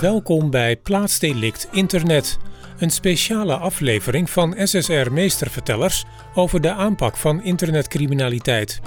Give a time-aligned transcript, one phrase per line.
[0.00, 2.38] Welkom bij Plaatsdelict Internet,
[2.78, 6.04] een speciale aflevering van SSR Meestervertellers
[6.34, 8.80] over de aanpak van internetcriminaliteit.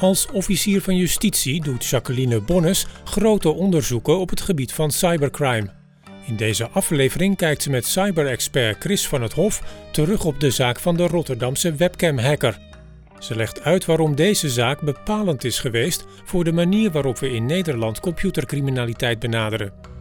[0.00, 5.70] Als officier van justitie doet Jacqueline Bonnes grote onderzoeken op het gebied van cybercrime.
[6.26, 9.62] In deze aflevering kijkt ze met cyberexpert Chris van het Hof
[9.92, 12.58] terug op de zaak van de Rotterdamse webcam-hacker.
[13.18, 17.46] Ze legt uit waarom deze zaak bepalend is geweest voor de manier waarop we in
[17.46, 19.97] Nederland computercriminaliteit benaderen.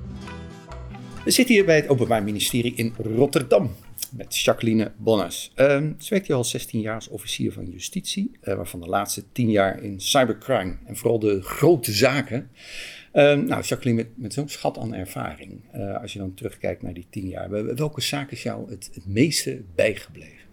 [1.28, 3.76] We zitten hier bij het Openbaar Ministerie in Rotterdam
[4.12, 5.52] met Jacqueline Bonnes.
[5.56, 5.68] Uh,
[5.98, 9.50] ze werkt hier al 16 jaar als officier van justitie, uh, waarvan de laatste 10
[9.50, 12.50] jaar in cybercrime en vooral de grote zaken.
[13.14, 16.94] Uh, nou, Jacqueline, met, met zo'n schat aan ervaring, eh, als je dan terugkijkt naar
[16.94, 20.48] die 10 jaar, welke zaak is jou het, het meeste bijgebleven?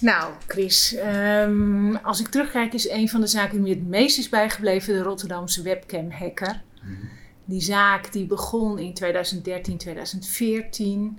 [0.00, 0.96] Nou, Chris,
[1.42, 4.94] um, als ik terugkijk, is een van de zaken die me het meest is bijgebleven
[4.94, 6.62] de Rotterdamse webcam-hacker.
[6.82, 7.22] Mm -hmm.
[7.44, 11.18] Die zaak die begon in 2013, 2014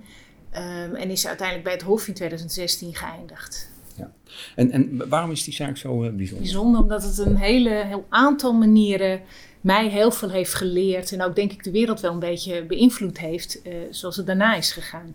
[0.56, 3.70] um, en is uiteindelijk bij het Hof in 2016 geëindigd.
[3.96, 4.12] Ja.
[4.54, 6.44] En, en waarom is die zaak zo uh, bijzonder?
[6.44, 9.20] Bijzonder omdat het een hele, heel aantal manieren
[9.66, 13.18] mij heel veel heeft geleerd en ook denk ik de wereld wel een beetje beïnvloed
[13.18, 15.14] heeft uh, zoals het daarna is gegaan.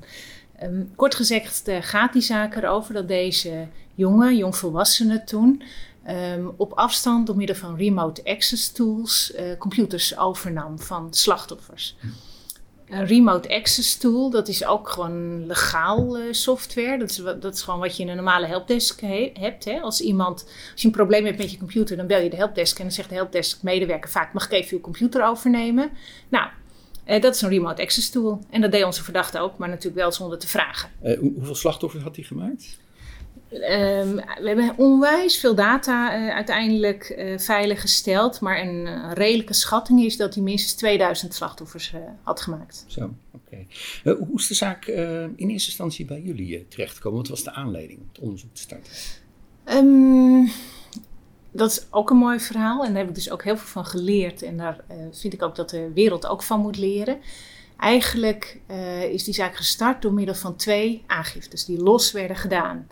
[0.63, 5.63] Um, kort gezegd uh, gaat die zaak erover dat deze jongen, jongvolwassene toen,
[6.09, 11.95] um, op afstand door middel van remote access tools uh, computers overnam van slachtoffers.
[12.89, 16.97] Een remote access tool, dat is ook gewoon legaal uh, software.
[16.97, 19.65] Dat is, dat is gewoon wat je in een normale helpdesk he hebt.
[19.65, 19.79] Hè.
[19.79, 22.77] Als iemand, als je een probleem hebt met je computer, dan bel je de helpdesk
[22.77, 25.91] en dan zegt de helpdesk medewerker vaak, mag ik even uw computer overnemen?
[26.29, 26.49] Nou,
[27.07, 28.45] uh, dat is een remote access tool.
[28.49, 30.89] En dat deed onze verdachte ook, maar natuurlijk wel zonder te vragen.
[31.03, 32.79] Uh, hoeveel slachtoffers had hij gemaakt?
[33.53, 38.39] Um, we hebben onwijs veel data uh, uiteindelijk uh, veilig gesteld.
[38.39, 42.85] Maar een uh, redelijke schatting is dat hij minstens 2000 slachtoffers had gemaakt.
[42.87, 43.65] Zo, oké.
[44.03, 44.15] Okay.
[44.15, 47.19] hoe is de zaak in eerste instantie bij jullie terechtgekomen?
[47.19, 48.93] Wat was de aanleiding om het onderzoek te starten?
[49.65, 50.51] Um,
[51.51, 52.85] dat is ook een mooi verhaal.
[52.85, 54.41] En daar heb ik dus ook heel veel van geleerd.
[54.41, 57.19] En daar vind ik ook dat de wereld ook van moet leren.
[57.77, 58.59] Eigenlijk
[59.11, 62.87] is die zaak gestart door middel van twee aangiftes die los werden gedaan.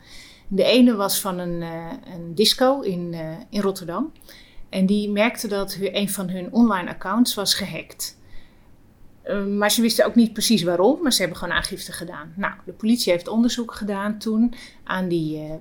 [0.51, 4.11] De ene was van een, uh, een disco in, uh, in Rotterdam.
[4.69, 8.17] En die merkte dat een van hun online accounts was gehackt.
[9.25, 12.33] Uh, maar ze wisten ook niet precies waarom, maar ze hebben gewoon aangifte gedaan.
[12.35, 15.59] Nou, de politie heeft onderzoek gedaan toen aan die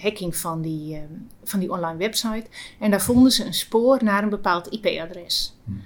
[0.00, 1.02] hacking van die,
[1.44, 2.46] van die online website.
[2.80, 5.54] En daar vonden ze een spoor naar een bepaald IP-adres.
[5.64, 5.82] Hmm.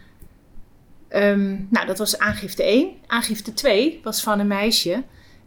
[1.10, 2.90] Um, nou, dat was aangifte 1.
[3.06, 5.04] Aangifte 2 was van een meisje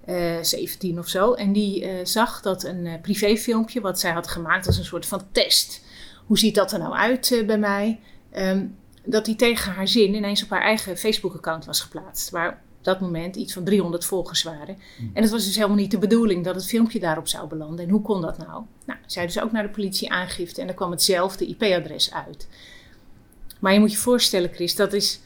[0.08, 1.34] uh, 17 of zo.
[1.34, 5.06] En die uh, zag dat een uh, privéfilmpje wat zij had gemaakt als een soort
[5.06, 5.82] van test.
[6.26, 8.00] Hoe ziet dat er nou uit bij mij?
[8.36, 12.30] Um, dat die tegen haar zin ineens op haar eigen Facebook-account was geplaatst.
[12.30, 14.78] Waar op dat moment iets van 300 volgers waren.
[15.00, 15.12] Mm.
[15.14, 17.86] En het was dus helemaal niet de bedoeling dat het filmpje daarop zou belanden.
[17.86, 18.64] En hoe kon dat nou?
[18.86, 22.48] Nou, zij dus ook naar de politie aangifte en daar kwam hetzelfde IP-adres uit.
[23.60, 25.20] Maar je moet je voorstellen, Chris, dat is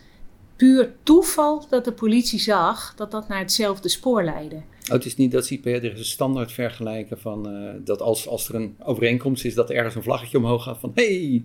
[0.55, 4.55] puur toeval dat de politie zag dat dat naar hetzelfde spoor leidde.
[4.55, 8.55] Oh, het is niet dat ze IP-adressen standaard vergelijken van uh, dat als, als er
[8.55, 11.43] een overeenkomst is dat er ergens een vlaggetje omhoog gaat van hey,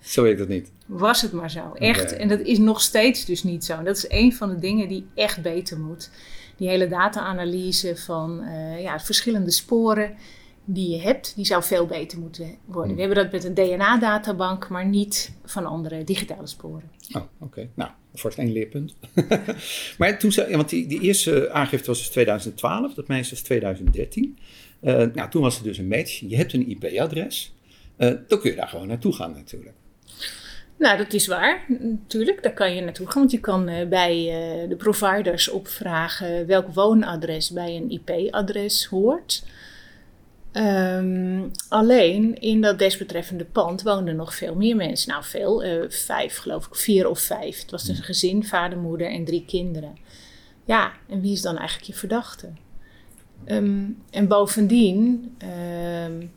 [0.00, 0.72] zo werkt dat niet.
[0.86, 2.02] Was het maar zo, echt.
[2.02, 2.18] Okay.
[2.18, 3.82] En dat is nog steeds dus niet zo.
[3.82, 6.10] Dat is een van de dingen die echt beter moet.
[6.56, 10.14] Die hele data-analyse van uh, ja, verschillende sporen
[10.64, 12.86] die je hebt, die zou veel beter moeten worden.
[12.86, 12.94] Hmm.
[12.94, 16.90] We hebben dat met een DNA-databank, maar niet van andere digitale sporen.
[17.12, 17.28] Oh, oké.
[17.38, 17.70] Okay.
[17.74, 18.96] Nou, voor één leerpunt.
[19.98, 24.38] maar toen ze, want die, eerste aangifte was dus 2012, dat meisje is 2013.
[24.82, 26.20] Uh, nou, toen was er dus een match.
[26.28, 27.54] Je hebt een IP-adres.
[27.98, 29.74] Uh, dan kun je daar gewoon naartoe gaan natuurlijk.
[30.78, 31.64] Nou, dat is waar.
[31.80, 33.18] Natuurlijk, daar kan je naartoe gaan.
[33.18, 34.24] Want je kan uh, bij
[34.68, 39.44] de providers opvragen welk woonadres bij een IP-adres hoort.
[40.56, 45.10] Um, alleen in dat desbetreffende pand woonden nog veel meer mensen.
[45.10, 47.60] Nou, veel, uh, vijf geloof ik, vier of vijf.
[47.60, 49.96] Het was dus een gezin, vader, moeder en drie kinderen.
[50.64, 52.48] Ja, en wie is dan eigenlijk je verdachte?
[53.46, 55.34] Um, en bovendien,
[56.06, 56.32] um,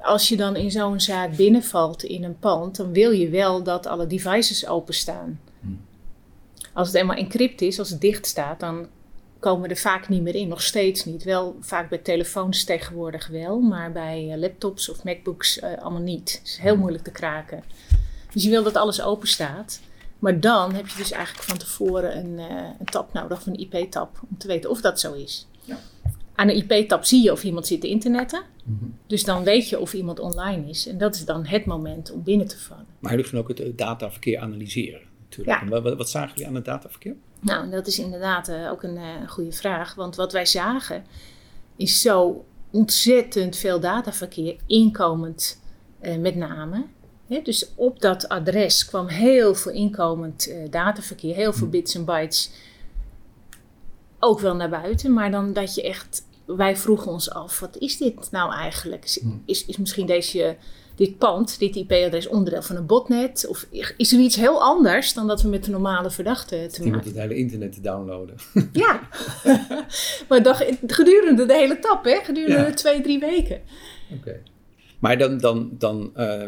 [0.00, 3.86] als je dan in zo'n zaak binnenvalt in een pand, dan wil je wel dat
[3.86, 5.40] alle devices openstaan.
[6.72, 8.86] Als het eenmaal encrypt is, als het dicht staat, dan
[9.38, 10.48] komen er vaak niet meer in.
[10.48, 11.22] Nog steeds niet.
[11.22, 16.32] Wel vaak bij telefoons tegenwoordig wel, maar bij uh, laptops of MacBooks uh, allemaal niet.
[16.38, 17.62] Het is heel moeilijk te kraken.
[18.32, 19.80] Dus je wil dat alles open staat.
[20.18, 23.58] Maar dan heb je dus eigenlijk van tevoren een, uh, een tab nodig, of een
[23.58, 25.46] IP-tab, om te weten of dat zo is.
[25.64, 25.78] Ja.
[26.34, 28.42] Aan een IP-tab zie je of iemand zit te internetten.
[28.64, 28.94] Mm -hmm.
[29.06, 30.86] Dus dan weet je of iemand online is.
[30.86, 32.86] En dat is dan het moment om binnen te vallen.
[32.98, 35.00] Maar jullie gaan ook het dataverkeer analyseren.
[35.28, 35.58] Natuurlijk.
[35.58, 35.76] Ja.
[35.76, 37.14] En Wat, wat zagen jullie aan het dataverkeer?
[37.40, 39.94] Nou, dat is inderdaad eh, ook een eh, goede vraag.
[39.94, 41.04] Want wat wij zagen
[41.76, 45.60] is zo ontzettend veel dataverkeer, inkomend
[46.00, 46.84] eh, met name.
[47.42, 52.50] Dus op dat adres kwam heel veel inkomend dataverkeer, heel veel bits en bytes
[54.18, 55.12] ook wel naar buiten.
[55.12, 59.04] Maar dan dat je echt, wij vroegen ons af, wat is dit nou eigenlijk?
[59.04, 60.56] Is, is, is misschien deze,
[60.98, 63.46] dit pand, dit IP-adres onderdeel van een botnet?
[63.48, 63.66] Of
[63.96, 67.18] is er iets heel anders dan dat we met de normale verdachten te maken het
[67.18, 68.36] hele internet te downloaden.
[68.72, 69.08] ja,
[70.28, 72.18] maar dag, gedurende de hele tap, hè?
[72.22, 72.74] gedurende Ja.
[72.74, 73.60] twee, drie weken.
[74.10, 74.42] Oké.
[74.98, 76.46] Maar dan, dan, dan eh,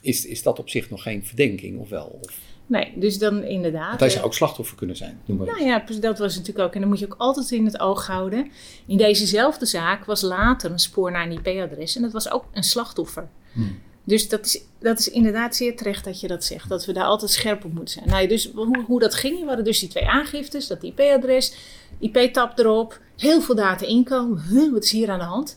[0.00, 2.18] is, is dat op zich nog geen verdenking, of wel?
[2.22, 2.38] Of,
[2.70, 3.88] Nee, dus dan inderdaad.
[3.88, 5.46] want hij eh, zou ook slachtoffer kunnen zijn, noem maar.
[5.46, 6.74] Nou ja, dat was natuurlijk ook.
[6.74, 8.50] En dan moet je ook altijd in het oog houden.
[8.86, 11.96] In dezezelfde zaak was later een spoor naar een IP-adres.
[11.96, 13.28] En dat was ook een slachtoffer.
[13.52, 13.78] Hmm.
[14.04, 16.68] Dus dat is, dat is inderdaad zeer terecht dat je dat zegt.
[16.68, 18.08] Dat we daar altijd scherp op moeten zijn.
[18.08, 20.66] Nou, dus hoe, hoe dat ging, we hadden dus die twee aangiftes.
[20.66, 21.54] Dat IP-adres,
[21.98, 23.00] IP-tap erop.
[23.16, 24.42] Heel veel data inkomen.
[24.48, 25.56] Huh, wat is hier aan de hand?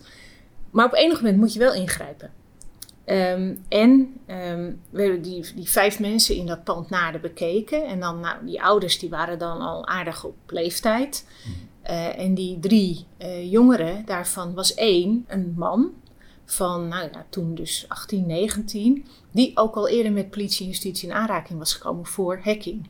[0.71, 2.31] Maar op enig moment moet je wel ingrijpen.
[3.05, 7.85] Ehm, en ehm, we hebben die, die vijf mensen in dat pand nader bekeken.
[7.85, 11.25] En dan, nou, die ouders die waren dan al aardig op leeftijd.
[11.81, 15.91] Eh, en die drie eh, jongeren, daarvan was één, een man
[16.45, 21.09] van, nou ja, toen dus 18, 19, die ook al eerder met politie en justitie
[21.09, 22.87] in aanraking was gekomen voor hacking.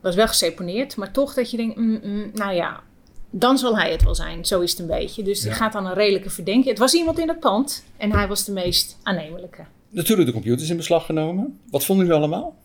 [0.00, 2.82] Was wel geseponeerd, maar toch dat je denkt, mm, mm, nou ja,
[3.30, 4.44] dan zal hij het wel zijn.
[4.44, 5.22] Zo is het een beetje.
[5.22, 5.52] Dus Ja.
[5.52, 6.66] gaat dan een redelijke verdenking.
[6.68, 9.62] Het was iemand in het pand en hij was de meest aannemelijke.
[9.90, 11.58] Natuurlijk de computers in beslag genomen.
[11.70, 12.56] Wat vonden jullie allemaal?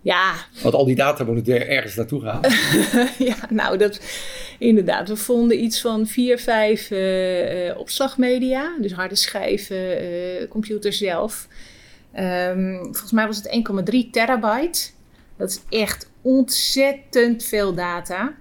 [0.00, 2.40] Ja, Want al die data moet er ergens naartoe gaan.
[3.28, 4.00] ja, nou, dat,
[4.58, 5.08] inderdaad.
[5.08, 8.76] We vonden iets van vier, vijf eh, eh, opslagmedia.
[8.80, 11.48] Dus harde schijven, eh computer zelf.
[12.12, 14.90] Ehm, volgens mij was het 1,3 terabyte.
[15.36, 18.34] Dat is echt ontzettend veel data.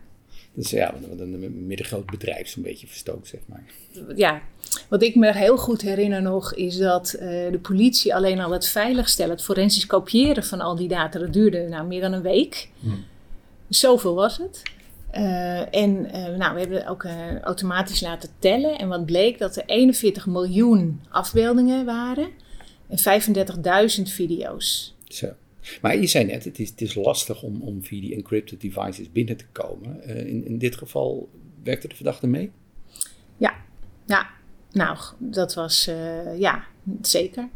[0.53, 3.63] Dus ja, wat een middengroot bedrijf zo'n beetje verstookt, zeg maar.
[4.15, 4.41] Ja,
[4.89, 8.67] wat ik me heel goed herinner nog is dat eh, de politie alleen al het
[8.67, 12.69] veiligstellen, het forensisch kopiëren van al die data, dat duurde nou meer dan een week.
[12.79, 13.03] Hmm.
[13.69, 14.61] Zoveel was het.
[15.11, 18.77] Eh, en eh, nou, we hebben ook eh, automatisch laten tellen.
[18.77, 22.27] En wat bleek dat er 41 miljoen afbeeldingen waren
[22.87, 22.97] en
[23.97, 24.95] 35.000 video's.
[25.07, 25.33] Zo.
[25.81, 29.11] Maar je zei net, het is, het is lastig om, om via die encrypted devices
[29.11, 30.03] binnen te komen.
[30.03, 31.29] Eh, in, in dit geval
[31.63, 32.51] werkte de verdachte mee?
[33.37, 33.55] Ja,
[34.05, 34.29] ja.
[34.71, 36.63] nou, dat was, eh, ja,
[37.01, 37.49] zeker.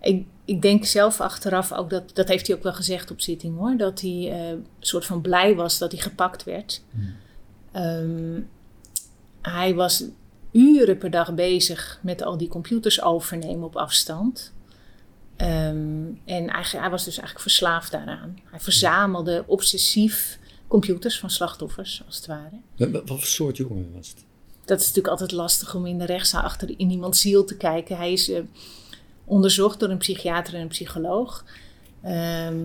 [0.00, 3.56] Ik, ik denk zelf achteraf ook, dat, dat heeft hij ook wel gezegd op zitting
[3.56, 6.82] hoor, dat hij eh, een soort van blij was dat hij gepakt werd.
[7.72, 8.40] Ehm,
[9.42, 10.04] hij was
[10.52, 14.52] uren per dag bezig met al die computers overnemen op afstand.
[15.36, 18.38] Ehm, en eigenlijk, hij was dus eigenlijk verslaafd daaraan.
[18.50, 22.60] Hij verzamelde obsessief computers van slachtoffers, als het ware.
[22.76, 24.24] Wat, wat voor soort jongen was het?
[24.64, 27.96] Dat is natuurlijk altijd lastig om in de rechtszaal achter in iemands ziel te kijken.
[27.96, 28.40] Hij is eh,
[29.24, 31.44] onderzocht door een psychiater en een psycholoog.
[32.02, 32.60] Ehm,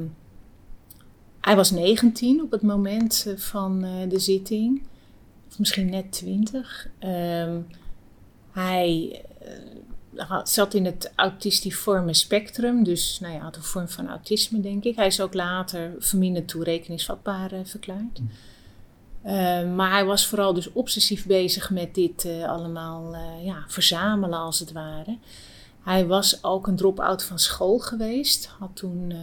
[1.42, 4.82] hij was 19 op het moment eh, van eh, de zitting,
[5.50, 6.90] of misschien net 20.
[7.00, 7.60] Ehm,
[8.52, 9.22] hij
[10.44, 14.96] zat in het autistiforme spectrum, dus nou ja, had een vorm van autisme, denk ik.
[14.96, 18.20] Hij is ook later verminderd toerekeningsvatbaar eh, verklaard.
[19.26, 24.40] Uh, maar hij was vooral dus obsessief bezig met dit uh, allemaal uh, ja, verzamelen
[24.40, 25.18] als het ware.
[25.84, 28.46] Hij was ook een drop-out van school geweest.
[28.60, 29.14] Had toen,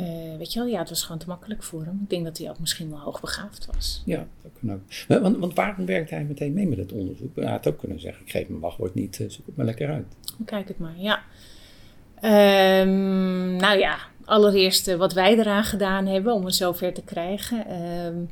[0.00, 2.00] uh, weet je wel, ja, het was gewoon te makkelijk voor hem.
[2.02, 4.02] Ik denk dat hij ook misschien wel hoogbegaafd was.
[4.04, 4.80] Ja, dat kan ook.
[5.22, 7.36] Want, want waarom werkte hij meteen mee met het onderzoek?
[7.36, 9.90] Hij had ook kunnen zeggen, ik geef mijn wachtwoord niet, eh, zoek het maar lekker
[9.90, 10.06] uit.
[10.44, 11.22] Kijk het maar, ja.
[12.80, 17.82] Um, nou ja, allereerst wat wij eraan gedaan hebben om het zover te krijgen.
[17.82, 18.30] Um,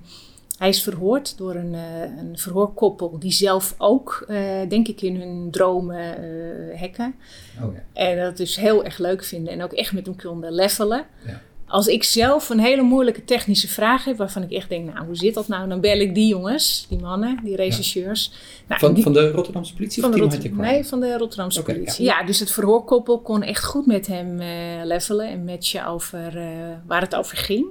[0.58, 1.72] hij is verhoord door een,
[2.18, 4.38] een verhoorkoppel die zelf ook, uh,
[4.68, 7.14] denk ik, in hun dromen uh, hacken.
[7.62, 7.82] Oh, ja.
[7.92, 11.06] En dat dus heel erg leuk vinden en ook echt met hem konden levelen.
[11.26, 11.40] Ja.
[11.72, 15.16] Als ik zelf een hele moeilijke technische vraag heb, waarvan ik echt denk, nou, hoe
[15.16, 15.68] zit dat nou?
[15.68, 18.30] Dan bel ik die jongens, die mannen, die rechercheurs.
[18.32, 18.64] Ja.
[18.68, 20.50] Nou, van, die, van de Rotterdamse politie van de?
[20.52, 22.04] Nee, van de Rotterdamse politie.
[22.04, 22.18] ja.
[22.18, 22.26] Ja.
[22.26, 26.44] dus het verhoorkoppel kon echt goed met hem uh, levelen en matchen over uh,
[26.86, 27.66] waar het over ging.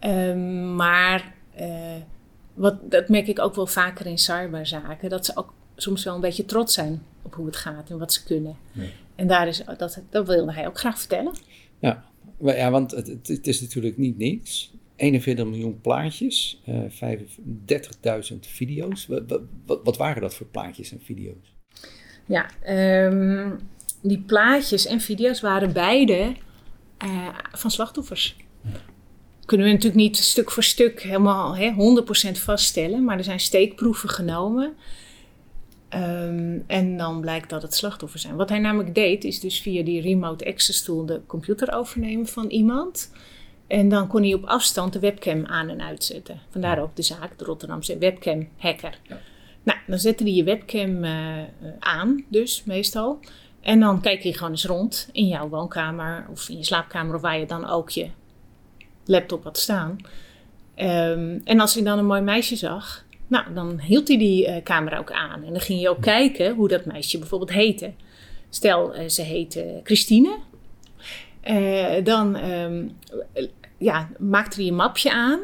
[0.00, 0.08] Hm.
[0.08, 1.66] Um, maar uh,
[2.54, 6.20] wat, dat merk ik ook wel vaker in cyberzaken, dat ze ook soms wel een
[6.20, 8.56] beetje trots zijn op hoe het gaat en wat ze kunnen.
[8.72, 8.92] Nee.
[9.14, 11.32] En daar is, dat, dat wilde hij ook graag vertellen.
[11.78, 12.04] Ja,
[12.40, 14.72] ja want het, het, is natuurlijk niet niks.
[14.96, 16.80] 41 miljoen plaatjes, uh,
[18.32, 19.08] 35.000 video's.
[19.84, 21.54] Wat, waren dat voor plaatjes en video's?
[22.26, 22.50] Ja,
[23.06, 23.58] um,
[24.02, 26.34] die plaatjes en video's waren beide
[27.04, 28.36] uh, van slachtoffers.
[29.44, 31.72] kunnen we natuurlijk niet stuk voor stuk helemaal hè,
[32.28, 34.74] 100% vaststellen, maar er zijn steekproeven genomen.
[35.88, 38.36] Ehm, en dan blijkt dat het slachtoffer zijn.
[38.36, 42.46] Wat hij namelijk deed, is dus via die remote access tool de computer overnemen van
[42.46, 43.12] iemand.
[43.66, 46.40] En dan kon hij op afstand de webcam aan en uitzetten.
[46.50, 48.98] Vandaar ook de zaak, de Rotterdamse webcam hacker.
[49.02, 49.18] Ja.
[49.62, 51.42] Nou, dan zette hij je webcam uh,
[51.78, 53.18] aan, dus meestal.
[53.60, 57.20] En dan kijk je gewoon eens rond in jouw woonkamer of in je slaapkamer of
[57.20, 58.08] waar je dan ook je
[59.04, 59.96] laptop had staan.
[60.76, 64.56] Um, en als hij dan een mooi meisje zag, nou, dan hield hij die uh,
[64.62, 65.44] camera ook aan.
[65.44, 67.92] En dan ging je ook kijken hoe dat meisje bijvoorbeeld heette.
[68.50, 70.36] Stel, uh, ze heette Christine.
[71.44, 72.96] Uh, dan um,
[73.78, 75.40] ja, maakte hij een mapje aan,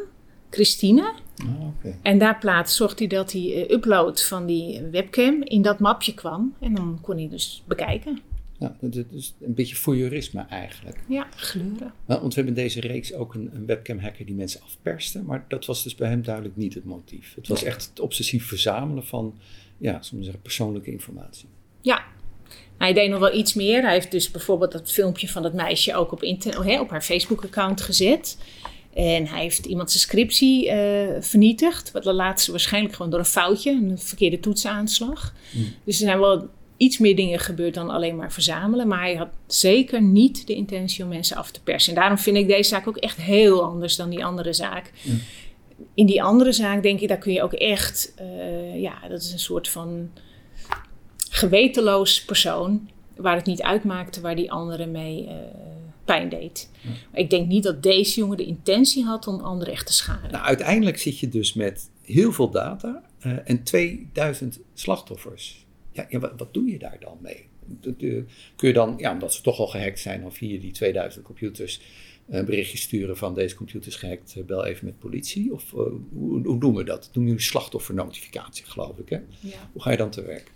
[0.51, 1.13] Christine.
[1.47, 1.99] Oh, okay.
[2.03, 6.55] En daar plaats zorgde hij dat die upload van die webcam in dat mapje kwam.
[6.61, 8.21] En dan kon hij dus bekijken.
[8.59, 11.01] Ja, dat is een beetje voyeurisme eigenlijk.
[11.09, 11.93] Ja, gleuren.
[12.07, 15.23] Nou, want we hebben in deze reeks ook een, een webcam-hacker die mensen afperste.
[15.23, 17.35] Maar dat was dus bij hem duidelijk niet het motief.
[17.35, 19.39] Het was echt het obsessief verzamelen van,
[19.79, 21.49] ja, zeggen, persoonlijke informatie.
[21.81, 22.05] Ja,
[22.79, 23.83] hij deed nog wel iets meer.
[23.83, 27.81] Hij heeft dus bijvoorbeeld dat filmpje van dat meisje ook op, internet, op haar Facebook-account
[27.81, 28.39] gezet.
[28.95, 31.93] En hij heeft iemand zijn scriptie uh, vernietigd.
[31.93, 35.35] Wat de laatste waarschijnlijk gewoon door een foutje, een verkeerde toetsaanslag.
[35.53, 35.63] Mm.
[35.85, 38.89] Dus er zijn wel iets meer dingen gebeurd dan alleen maar verzamelen.
[38.89, 41.95] Maar hij had zeker niet de intentie om mensen af te persen.
[41.95, 44.93] En daarom vind ik deze zaak ook echt heel anders dan die andere zaak.
[45.95, 49.33] In die andere zaak denk ik, daar kun je ook echt, uh, ja, dat is
[49.33, 50.11] een soort van
[51.31, 52.89] gewetenloos persoon.
[53.17, 55.33] Waar het niet uitmaakte waar die andere mee uh,
[56.05, 56.71] pijn deed.
[57.13, 60.31] Ik denk niet dat deze jongen de intentie had om anderen echt te schaden.
[60.31, 65.64] Nou, uiteindelijk zit je dus met heel veel data uh, en 2000 slachtoffers
[65.95, 67.47] ja, ja wat, wat, doe je daar dan mee?
[68.57, 71.81] kun je dan, ja, omdat ze toch al gehackt zijn, dan via die 2000 computers
[72.29, 75.53] een eh, berichtje sturen van deze computer is gehackt, eh, bel even met politie?
[75.53, 75.79] Of uh,
[76.13, 77.09] hoe, hoe, doen we dat?
[77.13, 79.09] Doen we slachtoffernotificatie, geloof ik.
[79.09, 79.17] Hè?
[79.41, 79.71] Ja.
[79.73, 80.53] Hoe ga je dan te werk?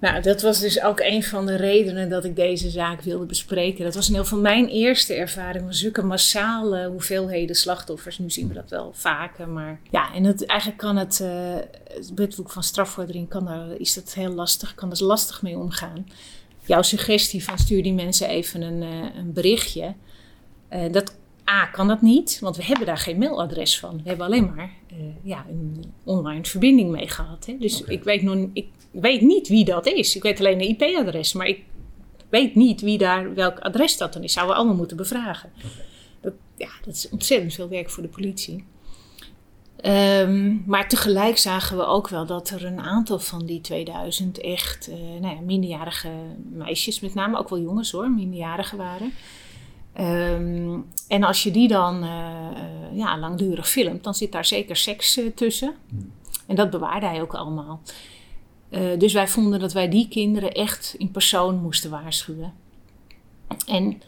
[0.00, 3.84] Nou, dat was dus ook een van de redenen dat ik deze zaak wilde bespreken.
[3.84, 8.18] Dat was in ieder geval mijn eerste ervaring van zulke massale hoeveelheden slachtoffers.
[8.18, 11.54] Nu zien we dat wel vaker, maar ja, en het, eigenlijk kan het, uh,
[11.94, 16.06] het wetboek van strafvordering, kan daar, is dat heel lastig, kan er lastig mee omgaan.
[16.64, 19.94] Jouw suggestie van stuur die mensen even een, uh, een berichtje,
[20.72, 21.17] uh, dat
[21.50, 23.96] A, kan dat niet, want we hebben daar geen mailadres van.
[24.02, 24.70] We hebben alleen maar
[25.22, 27.46] ja, een online verbinding mee gehad.
[27.46, 27.56] Hè?
[27.58, 30.16] Dus ik weet nog, ik weet niet wie dat is.
[30.16, 31.62] Ik weet alleen een IP-adres, maar ik
[32.28, 34.32] weet niet wie daar, welk adres dat dan is.
[34.32, 35.52] Zouden we allemaal moeten bevragen.
[36.20, 38.64] Dat, ja, dat is ontzettend veel werk voor de politie.
[39.80, 44.88] Ehm, maar tegelijk zagen we ook wel dat er een aantal van die 2000 echt
[44.88, 46.10] uh, nou ja, minderjarige
[46.52, 49.12] meisjes, met name ook wel jongens hoor, minderjarigen waren.
[50.00, 52.48] Um, en als je die dan uh,
[52.92, 55.74] ja, langdurig filmt, dan zit daar zeker seks tussen.
[55.88, 56.12] Hmm.
[56.46, 57.80] En dat bewaarde hij ook allemaal.
[58.70, 62.52] Uh, dus wij vonden dat wij die kinderen echt in persoon moesten waarschuwen.
[63.66, 64.02] En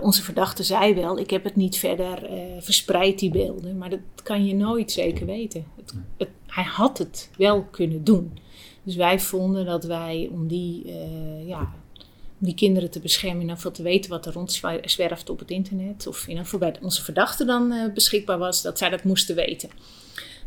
[0.00, 2.30] onze verdachte zei wel: Ik heb het niet verder
[2.60, 3.78] verspreid, die beelden.
[3.78, 5.64] Maar dat kan je nooit zeker weten.
[5.76, 8.38] Het, het, hij had het wel kunnen doen.
[8.82, 10.92] Dus wij vonden dat wij, om die,
[11.46, 11.72] ja,
[12.38, 16.22] die kinderen te beschermen, in ieder te weten wat er rondzwerft op het internet, of
[16.22, 19.70] in ieder geval onze verdachte dan beschikbaar was, dat zij dat moesten weten.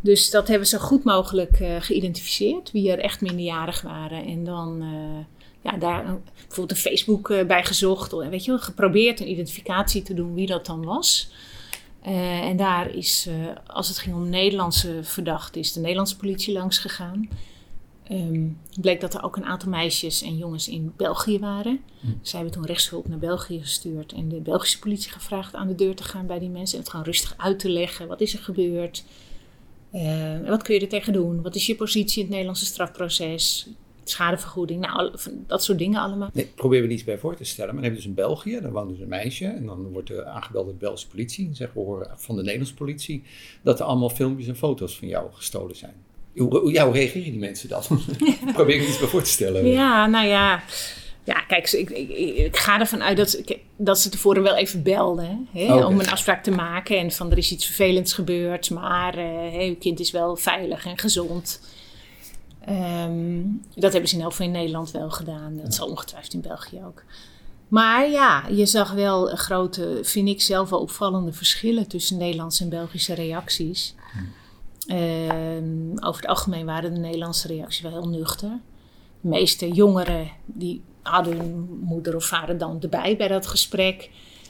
[0.02, 4.26] Dus dat hebben ze goed mogelijk uh, geïdentificeerd, wie er echt minderjarig waren.
[4.26, 5.26] En dan uh,
[5.62, 6.04] ja, daar
[6.36, 8.12] bijvoorbeeld een Facebook bij gezocht.
[8.12, 11.30] Weet je geprobeerd een identificatie te doen wie dat dan was.
[12.02, 13.30] en daar is,
[13.68, 17.30] als het ging om Nederlandse verdachten, is de Nederlandse politie langs gegaan.
[18.12, 21.80] Um, bleek dat er ook een aantal meisjes en jongens in België waren.
[22.00, 22.08] Hm.
[22.22, 25.96] Zij hebben toen rechtshulp naar België gestuurd en de Belgische politie gevraagd aan de deur
[25.96, 28.08] te gaan bij die mensen en het gewoon rustig uit te leggen.
[28.08, 29.04] Wat is er gebeurd?
[29.94, 31.42] Uh, wat kun je er tegen doen?
[31.42, 33.70] Wat is je positie in het Nederlandse strafproces?
[34.04, 35.12] Schadevergoeding, nou,
[35.48, 36.30] dat soort dingen allemaal.
[36.34, 37.74] Nee, probeer we niet bij voor te stellen.
[37.74, 39.46] Maar dan heb je dus een België, daar woont dus een meisje.
[39.46, 41.48] En dan wordt er aangebeld door de Belgische politie.
[41.48, 43.24] En zeggen we horen van de Nederlandse politie
[43.64, 45.94] dat er allemaal filmpjes en foto's van jou gestolen zijn.
[46.36, 47.84] Hoe, hoe, reageren die mensen dan?
[48.54, 49.68] probeer ik iets bij voor te stellen.
[49.68, 50.64] Ja, nou ja.
[51.24, 53.42] Ja, kijk, ik, ik, ik, ga ervan uit dat,
[53.78, 56.98] dat ze tevoren wel even belden hè, om een afspraak te maken.
[56.98, 60.98] En van er is iets vervelends gebeurd, maar uh, uw kind is wel veilig en
[60.98, 61.62] gezond.
[62.70, 65.58] Um, dat hebben ze in elk geval in Nederland wel gedaan.
[65.58, 67.04] Dat zal ongetwijfeld in België ook.
[67.68, 72.70] Maar ja, je zag wel grote, vind ik zelf wel opvallende verschillen tussen Nederlandse en
[72.70, 73.96] Belgische reacties.
[74.18, 74.34] Um,
[76.00, 78.50] over het algemeen waren de Nederlandse reacties wel heel nuchter.
[79.22, 84.10] De meeste jongeren die hadden hun moeder of vader dan erbij bij dat gesprek.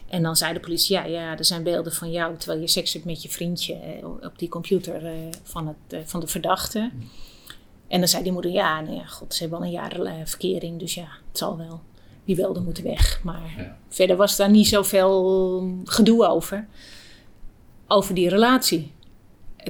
[0.10, 2.94] En dan zei de politie, ja, ja, er zijn beelden van jou terwijl je seks
[2.94, 6.92] hebt met je vriendje eh, op die computer eh, van, het, eh, van de verdachte.
[7.88, 10.80] En dan zei die moeder, ja, nou ja, god, ze hebben al een jaar verkering,
[10.80, 11.82] dus ja, het zal wel.
[12.26, 13.20] Die beelden moeten weg.
[13.24, 13.78] Maar Ja.
[13.90, 16.68] verder was daar niet zoveel gedoe over.
[17.88, 18.92] Over die relatie.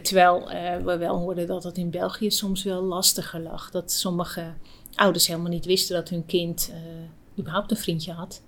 [0.01, 3.71] Terwijl eh, we wel hoorden dat het in België soms wel lastiger lag.
[3.71, 4.53] Dat sommige
[4.95, 8.41] ouders helemaal niet wisten dat hun kind eh, überhaupt een vriendje had.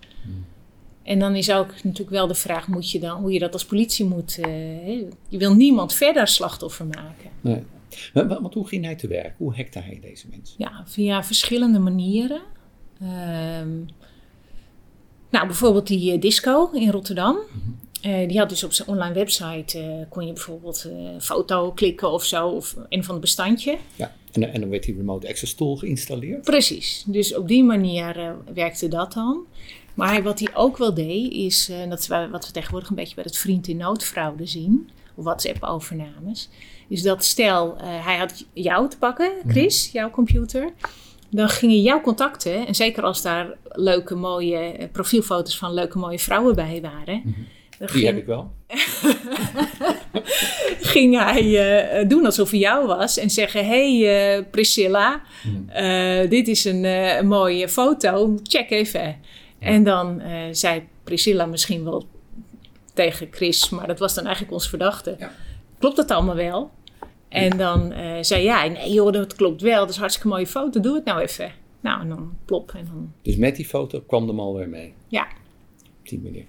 [1.03, 3.65] En dan is ook natuurlijk wel de vraag moet je dan, hoe je dat als
[3.65, 4.35] politie moet.
[4.35, 5.07] hè?
[5.27, 7.29] je wil niemand verder slachtoffer maken.
[7.41, 7.63] Nee.
[8.13, 9.35] Want hoe ging hij te werk?
[9.37, 10.55] Hoe hackte hij deze mensen?
[10.57, 12.41] Ja, via verschillende manieren.
[12.99, 13.77] Ehm,
[15.29, 17.37] nou, bijvoorbeeld die disco in Rotterdam.
[18.03, 21.71] Eh, die had dus op zijn online website, eh, kon je bijvoorbeeld eh, een foto
[21.71, 23.77] klikken of zo, of een van de bestandje.
[23.95, 24.15] Ja.
[24.31, 26.41] En, en dan werd die remote access tool geïnstalleerd.
[26.41, 29.45] Precies, dus op die manier werkte dat dan.
[29.93, 33.15] Maar wat hij ook wel deed, is, dat is wa- wat we tegenwoordig een beetje
[33.15, 36.49] bij het vriend in noodfraude zien, of WhatsApp-overnames,
[36.87, 40.69] is dat stel, hij had jou te pakken, Chris, jouw computer.
[41.29, 46.55] Dan gingen jouw contacten, en zeker als daar leuke mooie profielfoto's van leuke mooie vrouwen
[46.55, 47.35] bij waren, dan
[47.91, 48.51] Die ging- heb ik wel.
[50.93, 51.59] ging hij
[51.99, 55.21] eh, doen alsof hij jou was en zeggen: Hey eh, Priscilla,
[55.67, 59.15] eh, dit is een, eh, een mooie foto, check even.
[59.59, 62.07] En dan eh, zei Priscilla misschien wel
[62.93, 65.31] tegen Chris, maar dat was dan eigenlijk ons verdachte: Ja.
[65.79, 66.71] Klopt dat allemaal wel?
[67.29, 70.47] En dan eh, zei jij: Nee, joh, dat klopt wel, dat is een hartstikke mooie
[70.47, 71.51] foto, doe het nou even.
[71.81, 72.71] Nou, en dan plop.
[72.75, 74.93] En dan, Dus met die foto kwam de malware mee.
[75.07, 75.27] ja,
[75.99, 76.45] Op die manier.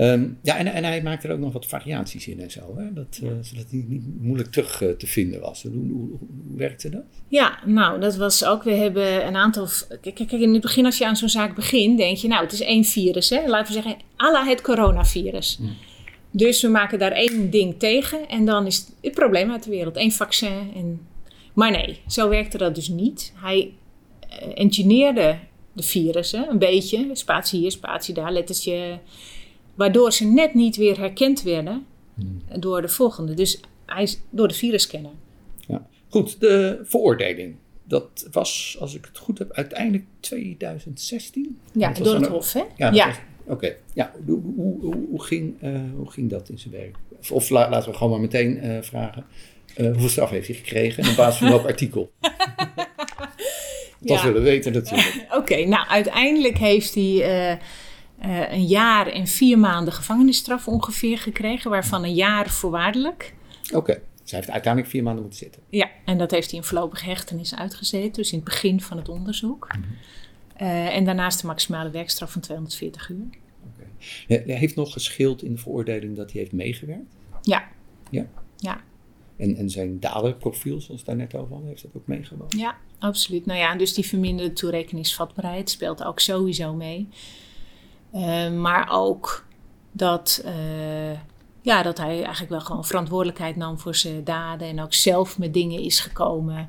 [0.00, 2.76] Ehm, ja, en, en hij maakte er ook nog wat variaties in en zo.
[2.76, 2.92] Hè?
[2.92, 5.62] Dat, eh, zodat hij niet moeilijk terug eh, te vinden was.
[5.62, 6.18] Hoe, hoe,
[6.56, 7.04] werkte dat?
[7.28, 8.62] Ja, nou, dat was ook.
[8.62, 9.68] We hebben een aantal.
[10.00, 12.60] Kijk, in het begin, als je aan zo'n zaak begint, denk je, nou, het is
[12.60, 13.46] één virus, hè?
[13.46, 15.60] Laten we zeggen, à la het coronavirus.
[16.30, 19.96] Dus we maken daar één ding tegen en dan is het probleem uit de wereld.
[19.96, 20.70] Eén vaccin.
[20.74, 21.00] En...
[21.54, 23.32] Maar nee, zo werkte dat dus niet.
[23.36, 23.72] Hij
[24.28, 25.38] eh, engineerde
[25.72, 28.98] de virussen een beetje, spatie hier, spatie daar, lettertje,
[29.74, 31.86] waardoor ze net niet weer herkend werden
[32.58, 33.34] door de volgende.
[33.34, 35.10] Dus hij is door de virusscanner.
[35.68, 35.86] Ja.
[36.08, 37.54] Goed, de veroordeling.
[37.84, 41.58] Dat was, als ik het goed heb, uiteindelijk 2016?
[41.72, 42.62] Ja, door het Hof, hè?
[42.76, 43.14] Ja,
[43.46, 46.96] Oké, ja, hoe, hoe, hoe, hoe ging, eh, hoe ging dat in zijn werk?
[47.18, 49.24] Of, of la- laten we gewoon maar meteen eh, vragen.
[49.74, 52.10] eh, hoeveel straf heeft hij gekregen en op basis van welk artikel?
[52.20, 54.22] Dat Ja.
[54.24, 55.26] willen we weten natuurlijk.
[55.38, 57.58] Oké, nou uiteindelijk heeft hij
[58.20, 63.34] eh, een jaar en vier maanden gevangenisstraf ongeveer gekregen, waarvan een jaar voorwaardelijk.
[63.74, 65.62] Oké, dus hij heeft uiteindelijk vier maanden moeten zitten.
[65.68, 69.08] Ja, en dat heeft hij in voorlopige hechtenis uitgezeten, dus in het begin van het
[69.08, 69.68] onderzoek.
[70.56, 73.26] Eh, en daarnaast de maximale werkstraf van 240 uur.
[73.64, 73.86] Oké.
[74.26, 77.16] Hij heeft nog geschild in de veroordeling dat hij heeft meegewerkt.
[77.42, 77.68] Ja,
[78.10, 78.26] Ja.
[78.56, 78.80] ja,
[79.36, 82.58] En, en zijn daderprofiel, zoals daar net over hadden, heeft dat ook meegewogen.
[82.58, 83.46] ja, absoluut.
[83.46, 87.08] Nou ja, dus die verminderde toerekeningsvatbaarheid speelt ook sowieso mee.
[88.12, 89.44] Eh, maar ook
[89.92, 91.12] dat, eh,
[91.62, 95.54] ja, dat hij eigenlijk wel gewoon verantwoordelijkheid nam voor zijn daden en ook zelf met
[95.54, 96.68] dingen is gekomen.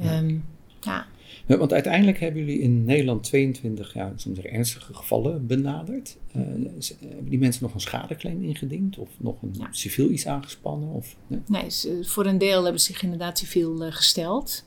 [0.00, 0.36] Ehm,
[0.80, 1.06] ja.
[1.46, 6.16] Ja, want uiteindelijk hebben jullie in Nederland 22 ja, soms zeggen, ernstige gevallen benaderd.
[6.32, 6.40] Eh,
[7.00, 8.98] hebben die mensen nog een schadeclaim ingediend?
[8.98, 9.68] Of nog een Ja.
[9.70, 10.88] civiel iets aangespannen?
[10.88, 11.66] Of, nee?
[12.02, 14.64] Voor een deel hebben ze zich inderdaad civiel gesteld.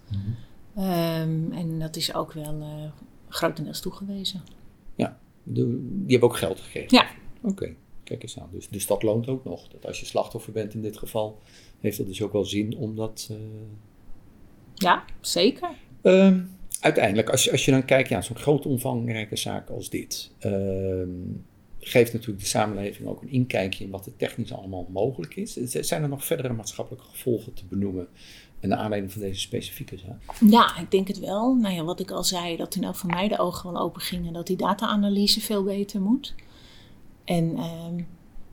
[0.75, 2.63] Ehm, en dat is ook wel
[3.29, 4.41] grotendeels toegewezen.
[5.43, 6.97] De- die hebben ook geld gekregen?
[6.97, 7.07] Ja.
[7.41, 8.49] Oké, kijk eens aan.
[8.51, 9.67] Dus, dus dat loont ook nog.
[9.67, 11.39] Dat als je slachtoffer bent in dit geval,
[11.79, 13.27] heeft dat dus ook wel zin om dat...
[13.31, 13.37] eh,
[14.75, 15.69] Ja, zeker.
[16.01, 16.39] Ehm,
[16.79, 21.09] uiteindelijk, als je, als je dan kijkt, ja, zo'n groot omvangrijke zaak als dit, ehm,
[21.79, 25.53] geeft natuurlijk de samenleving ook een inkijkje in wat er technisch allemaal mogelijk is.
[25.63, 28.07] Zijn er nog verdere maatschappelijke gevolgen te benoemen
[28.69, 30.49] naar aanleiding van deze specifieke zaak?
[30.49, 31.53] Ja, ik denk het wel.
[31.55, 34.01] Nou ja, wat ik al zei, dat in elk van mij de ogen wel open
[34.01, 34.33] gingen.
[34.33, 36.33] Dat die data-analyse veel beter moet.
[37.25, 38.01] En ehm,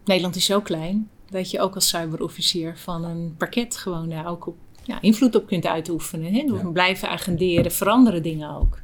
[0.05, 4.46] Nederland is zo klein dat je ook als cyberofficier van een parket gewoon daar ook
[4.46, 6.33] op, ja, invloed op kunt uitoefenen.
[6.35, 6.44] Hè?
[6.46, 6.68] Door Ja.
[6.68, 8.79] blijven agenderen, veranderen dingen ook.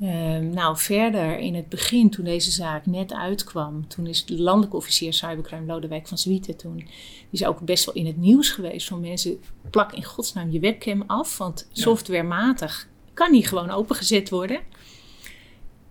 [0.00, 4.76] Ehm, nou, verder in het begin, toen deze zaak net uitkwam, toen is de landelijke
[4.76, 6.86] officier cybercrime Lodewijk van Zwieten, toen die
[7.30, 11.04] is ook best wel in het nieuws geweest van mensen, plak in godsnaam je webcam
[11.06, 14.60] af, want softwarematig kan die gewoon opengezet worden.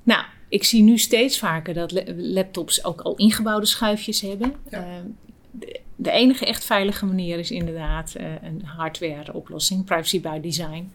[0.03, 4.53] Nou, ik zie nu steeds vaker dat la- laptops ook al ingebouwde schuifjes hebben.
[4.69, 5.05] Ehm,
[5.51, 10.91] de, de enige echt veilige manier is inderdaad eh, een hardware oplossing, privacy by design.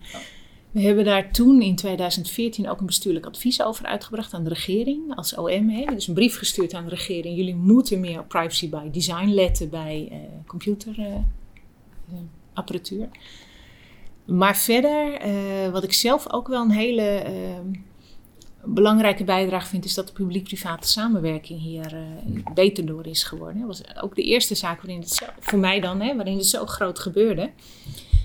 [0.75, 5.17] We hebben daar toen in 2014 ook een bestuurlijk advies over uitgebracht aan de regering
[5.17, 5.87] als OM.
[5.87, 7.37] Dus een brief gestuurd aan de regering.
[7.37, 13.09] Jullie moeten meer op privacy by design letten bij uh, computerapparatuur.
[14.25, 15.21] maar verder,
[15.73, 17.25] wat ik zelf ook wel een hele
[18.65, 21.97] belangrijke bijdrage vind, is dat de publiek-private samenwerking hier
[22.55, 23.59] beter door is geworden.
[23.59, 26.67] Dat was ook de eerste zaak waarin het voor mij dan, hè, waarin het zo
[26.67, 27.51] groot gebeurde.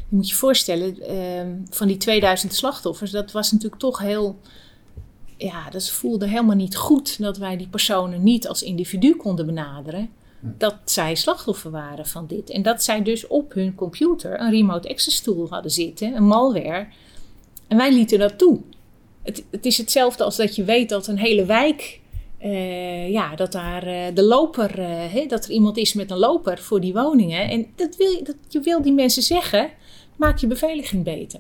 [0.10, 4.40] Je moet je voorstellen, ehm, van die 2000 slachtoffers, dat was natuurlijk toch heel.
[5.38, 10.10] Ja, dat voelde helemaal niet goed dat wij die personen niet als individu konden benaderen.
[10.40, 12.50] Dat zij slachtoffer waren van dit.
[12.50, 16.88] En dat zij dus op hun computer een remote access tool hadden zitten, een malware.
[17.68, 18.60] En wij lieten dat toe.
[19.24, 22.00] Het, het is hetzelfde als dat je weet dat een hele wijk
[22.44, 26.58] uh, ja, dat daar uh, de loper, uh, dat er iemand is met een loper
[26.58, 27.50] voor die woningen.
[27.50, 29.70] En dat wil je, dat, je wil die mensen zeggen,
[30.20, 31.40] maak je beveiliging beter.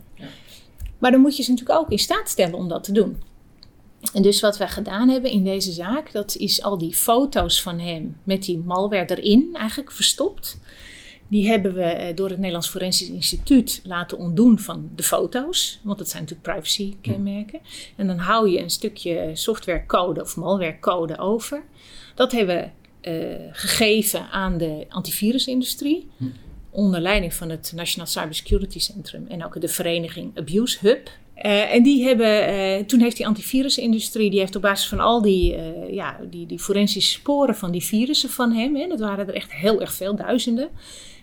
[0.97, 3.21] Maar dan moet je ze natuurlijk ook in staat stellen om dat te doen.
[4.13, 7.79] En dus wat wij gedaan hebben in deze zaak, dat is al die foto's van
[7.79, 10.59] hem met die malware erin eigenlijk verstopt.
[11.27, 15.79] Die hebben we eh, door het Nederlands Forensisch Instituut laten ontdoen van de foto's.
[15.83, 17.59] Want dat zijn natuurlijk privacy-kenmerken.
[17.95, 21.63] En dan hou je een stukje softwarecode of malwarecode over.
[22.15, 26.07] Dat hebben we uh, gegeven aan de antivirusindustrie.
[26.79, 31.07] Onder leiding van het National Cybersecurity Centrum en ook de vereniging Abuse Hub.
[31.37, 35.21] Uh, en die hebben, uh, toen heeft die antivirusindustrie, die heeft op basis van al
[35.21, 39.27] die, uh, ja, die, die forensische sporen van die virussen van hem, hè, dat waren
[39.27, 40.69] er echt heel erg veel, duizenden,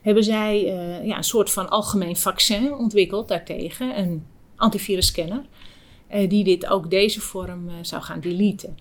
[0.03, 0.63] hebben zij
[1.05, 5.43] ja, een soort van algemeen vaccin ontwikkeld daartegen, een antivirusscanner,
[6.29, 8.77] die dit ook deze vorm zou gaan deleten.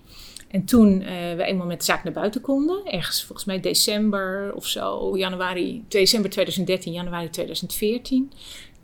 [0.55, 4.53] En toen uh, we eenmaal met de zaak naar buiten konden, ergens volgens mij december
[4.53, 8.31] of zo, januari, december 2013, januari 2014.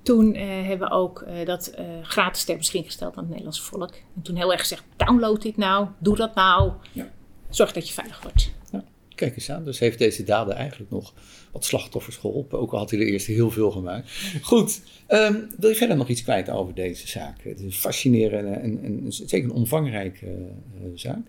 [0.01, 3.93] Toen uh, hebben we ook uh, dat gratis ter beschikking gesteld aan het Nederlandse volk.
[4.15, 6.71] En toen heel erg gezegd, download dit nou, doe dat nou.
[6.91, 7.11] Ja.
[7.49, 8.51] Zorg dat je veilig wordt.
[8.71, 8.83] Ja.
[9.15, 11.13] Kijk eens aan, dus heeft deze dader eigenlijk nog
[11.51, 12.59] wat slachtoffers geholpen.
[12.59, 14.11] Ook al had hij er eerst heel veel gemaakt.
[14.41, 17.43] Goed, um, wil je verder nog iets kwijt over deze zaak?
[17.43, 20.51] Het is een fascinerende en, en, en zeker een omvangrijke
[20.95, 21.27] zaak.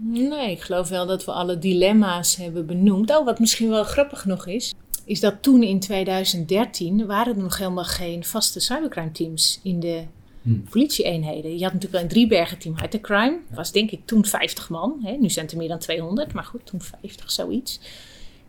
[0.00, 3.10] Nee, ik geloof wel dat we alle dilemma's hebben benoemd.
[3.10, 7.58] Oh, wat misschien wel grappig nog is, is dat toen in 2013 waren er nog
[7.58, 10.02] helemaal geen vaste cybercrime teams in de
[10.42, 10.64] hmm.
[10.70, 11.58] politieeenheden.
[11.58, 13.38] Je had natuurlijk wel een Driebergen team Hypercrime.
[13.48, 15.00] Dat was denk ik toen 50 man.
[15.02, 15.12] Hè?
[15.12, 17.80] Nu zijn het er meer dan 200, maar goed, toen 50, zoiets.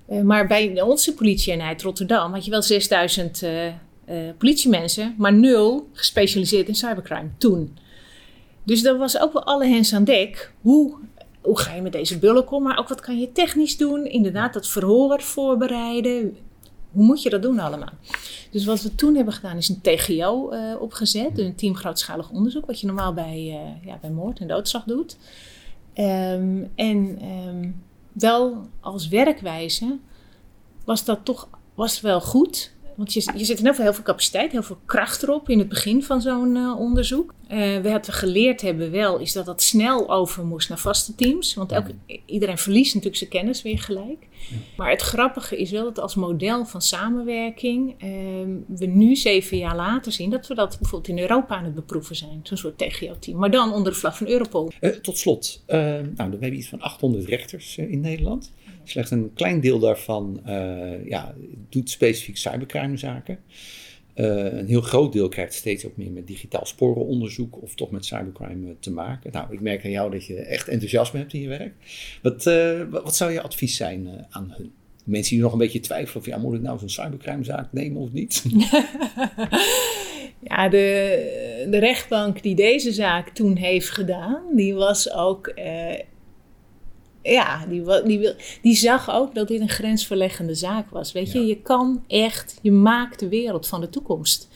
[0.10, 3.74] Uh, maar bij onze politieeenheid Rotterdam had je wel 6000 uh, uh,
[4.38, 7.78] politiemensen, maar nul gespecialiseerd in cybercrime toen.
[8.64, 10.52] Dus dat was ook wel alle hens aan dek.
[10.62, 10.96] Hoe
[11.46, 12.64] hoe ga je met deze bullen om?
[12.64, 14.06] Maar ook wat kan je technisch doen?
[14.06, 16.38] Inderdaad, dat verhoor voorbereiden.
[16.92, 17.94] Hoe moet je dat doen allemaal?
[18.52, 21.38] Dus wat we toen hebben gedaan is een TGO eh, opgezet.
[21.40, 22.66] Een team grootschalig onderzoek.
[22.66, 25.18] Wat je normaal bij, uh, ja, bij moord en doodslag doet.
[25.96, 29.98] Um, en um, wel als werkwijze
[30.86, 32.75] was dat toch was wel goed.
[32.96, 35.60] Want je, je zit in heel veel, heel veel capaciteit, heel veel kracht erop in
[35.60, 37.34] het begin van zo'n uh, onderzoek.
[37.44, 41.54] Uh, we hebben geleerd hebben wel, is dat dat snel over moest naar vaste teams.
[41.54, 44.28] Want elke, iedereen verliest natuurlijk zijn kennis weer gelijk.
[44.78, 48.10] Maar het grappige is wel dat als model van samenwerking uh,
[48.68, 52.16] we nu zeven jaar later zien dat we dat bijvoorbeeld in Europa aan het beproeven
[52.16, 52.40] zijn.
[52.44, 53.38] Zo'n soort TGO-team.
[53.38, 54.72] Maar dan onder de vlag van Europol.
[54.82, 58.52] Uh, tot slot, nou, we hebben iets van 800 rechters in Nederland.
[58.86, 61.36] Slechts een klein deel daarvan uh, ja,
[61.69, 63.39] doet specifiek cybercrimezaken.
[64.15, 68.06] Uh, een heel groot deel krijgt steeds ook meer met digitaal sporenonderzoek of toch met
[68.06, 69.32] cybercrime eh, te maken.
[69.32, 71.74] Nou, ik merk aan jou dat je echt enthousiasme hebt in je werk.
[72.21, 72.43] Wat,
[73.04, 74.71] wat zou je advies zijn aan hun?
[75.04, 78.12] Mensen die nog een beetje twijfelen of ja, moet ik nou zo'n cybercrimezaak nemen of
[78.12, 78.43] niet?
[80.50, 85.54] ja, de, de rechtbank die deze zaak toen heeft gedaan, die was ook
[87.32, 91.12] ja, die, die, die zag ook dat dit een grensverleggende zaak was.
[91.12, 94.50] Weet je, je kan echt, je maakt de wereld van de toekomst.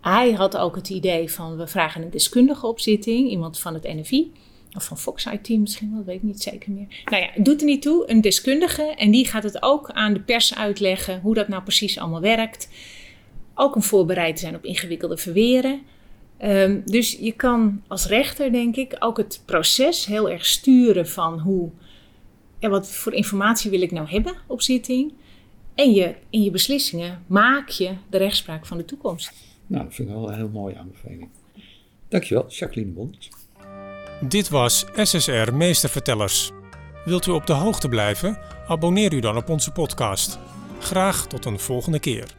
[0.00, 4.32] Hij had ook het idee van we vragen een deskundige opzitting, iemand van het NFI.
[4.76, 6.86] Of van Fox IT misschien wel, weet ik niet zeker meer.
[7.04, 8.82] Nou ja, doet er niet toe, een deskundige.
[8.82, 12.68] En die gaat het ook aan de pers uitleggen hoe dat nou precies allemaal werkt.
[13.54, 15.80] Ook om voorbereid te zijn op ingewikkelde verweren.
[16.44, 21.38] Um, dus je kan als rechter, denk ik, ook het proces heel erg sturen van
[21.38, 21.70] hoe,
[22.58, 25.12] ja, wat voor informatie wil ik nou hebben op zitting.
[25.74, 29.32] En je, in je beslissingen maak je de rechtspraak van de toekomst.
[29.66, 31.28] Nou, dat vind ik wel een heel mooie aanbeveling.
[32.08, 33.28] Dankjewel, Jacqueline Bond.
[34.20, 36.50] Dit was SSR Meestervertellers.
[37.04, 38.38] Wilt u op de hoogte blijven?
[38.68, 40.38] Abonneer u dan op onze podcast.
[40.78, 42.37] Graag tot een volgende keer.